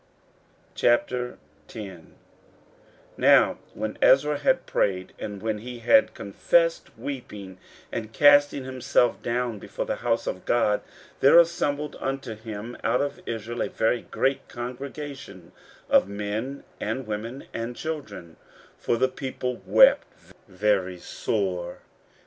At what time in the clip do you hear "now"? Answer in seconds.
3.17-3.59